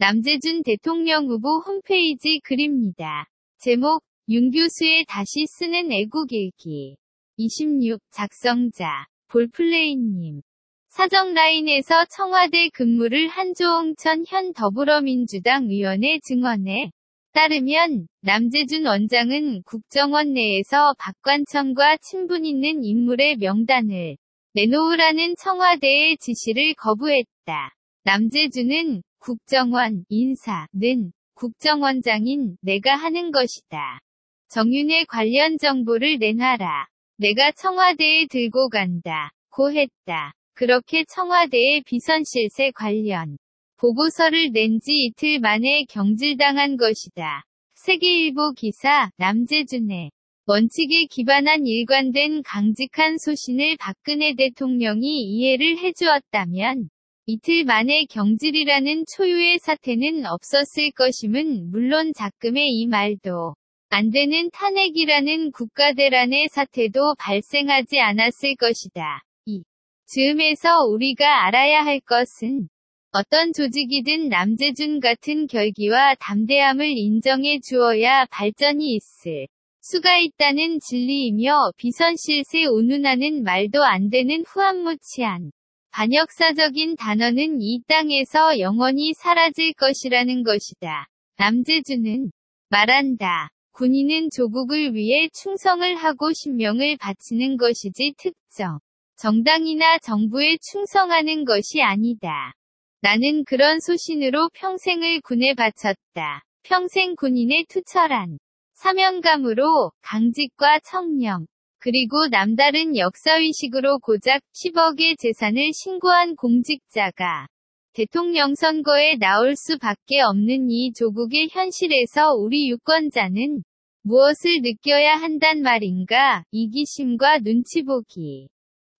[0.00, 3.26] 남재준 대통령 후보 홈페이지 글입니다.
[3.58, 6.96] 제목, 윤 교수의 다시 쓰는 애국일기.
[7.36, 10.40] 26, 작성자, 볼플레이님.
[10.88, 16.92] 사정 라인에서 청와대 근무를 한 조홍천 현 더불어민주당 의원의 증언에
[17.34, 24.16] 따르면 남재준 원장은 국정원 내에서 박관청과 친분 있는 인물의 명단을
[24.54, 27.74] 내놓으라는 청와대의 지시를 거부했다.
[28.04, 34.00] 남재준은 국정원 인사 는 국정원장인 내가 하는 것이다.
[34.48, 36.86] 정윤의 관련 정보를 내놔라.
[37.18, 39.30] 내가 청와대에 들고 간다.
[39.50, 40.32] 고 했다.
[40.54, 43.36] 그렇게 청와대의 비선실세 관련
[43.76, 47.44] 보고서를 낸 지 이틀 만에 경질당한 것이다.
[47.74, 50.10] 세계일보 기사 남재준의
[50.46, 56.88] 원칙에 기반한 일관된 강직한 소신을 박근혜 대통령이 이해를 해주었다면
[57.26, 63.54] 이틀 만에 경질이라는 초유의 사태는 없었을 것임은 물론 작금의 이 말도
[63.90, 69.22] 안 되는 탄핵이라는 국가대란의 사태도 발생하지 않았을 것이다.
[69.46, 69.62] 이
[70.06, 72.68] 즈음에서 우리가 알아야 할 것은
[73.12, 79.46] 어떤 조직이든 남재준 같은 결기와 담대함을 인정해 주어야 발전이 있을
[79.82, 85.50] 수가 있다는 진리이며 비선실세 운운하는 말도 안 되는 후한무치한
[85.92, 91.08] 반역사적인 단어는 이 땅에서 영원히 사라질 것이라는 것이다.
[91.36, 92.30] 남재준은
[92.68, 93.50] 말한다.
[93.72, 98.78] 군인은 조국을 위해 충성을 하고 신명을 바치는 것이지 특정
[99.16, 102.54] 정당이나 정부에 충성하는 것이 아니다.
[103.00, 106.44] 나는 그런 소신으로 평생을 군에 바쳤다.
[106.62, 108.38] 평생 군인의 투철한
[108.74, 111.46] 사명감으로 강직과 청렴,
[111.80, 117.48] 그리고 남다른 역사의식으로 고작 10억의 재산을 신고한 공직자가
[117.94, 123.62] 대통령 선거에 나올 수밖에 없는 이 조국의 현실에서 우리 유권자는
[124.02, 128.48] 무엇을 느껴야 한단 말인가, 이기심과 눈치보기.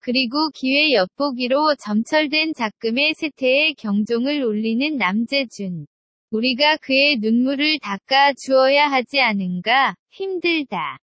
[0.00, 5.86] 그리고 기회 엿보기로 점철된 작금의 세태에 경종을 울리는 남재준.
[6.30, 10.98] 우리가 그의 눈물을 닦아 주어야 하지 않은가, 힘들다.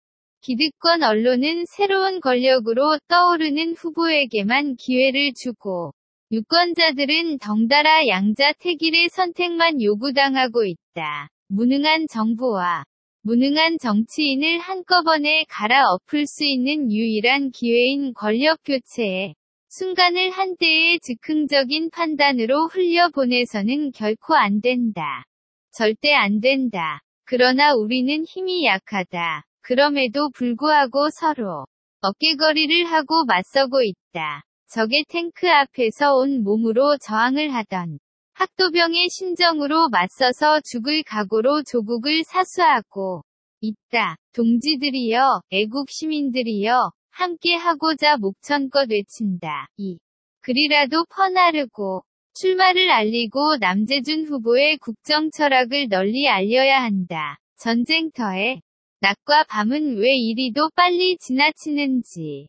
[0.44, 5.92] 기득권 언론은 새로운 권력으로 떠오르는 후보에게만 기회를 주고
[6.32, 11.28] 유권자들은 덩달아 양자택일의 선택만 요구당하고 있다.
[11.48, 12.84] 무능한 정부와
[13.22, 19.32] 무능한 정치인을 한꺼번에 갈아엎을 수 있는 유일한 기회인 권력교체에
[19.70, 25.24] 순간을 한때의 즉흥적인 판단으로 흘려보내서는 결코 안 된다.
[25.72, 27.00] 절대 안 된다.
[27.24, 29.46] 그러나 우리는 힘이 약하다.
[29.64, 31.64] 그럼에도 불구하고 서로
[32.02, 34.42] 어깨거리를 하고 맞서고 있다.
[34.68, 37.98] 적의 탱크 앞에서 온 몸으로 저항을 하던
[38.34, 43.22] 학도병의 심정으로 맞서서 죽을 각오로 조국을 사수하고
[43.60, 44.16] 있다.
[44.34, 49.68] 동지들이여, 애국 시민들이여, 함께 하고자 목천껏 외친다.
[49.78, 49.96] 이
[50.42, 52.02] 글이라도 퍼나르고
[52.34, 57.38] 출마를 알리고 남재준 후보의 국정 철학을 널리 알려야 한다.
[57.56, 58.60] 전쟁터에
[59.04, 62.48] 낮과 밤은 왜 이리도 빨리 지나치는지.